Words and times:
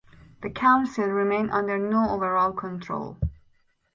The 0.41 0.49
council 0.49 1.05
remained 1.09 1.51
under 1.51 1.77
no 1.77 2.09
overall 2.09 2.53
control. 2.53 3.17